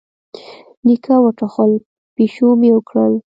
[0.85, 1.71] نيکه وټوخل،
[2.15, 3.13] پيشو ميو کړل.